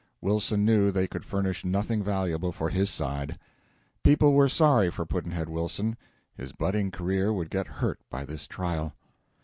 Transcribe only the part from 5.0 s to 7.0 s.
Pudd'nhead; his budding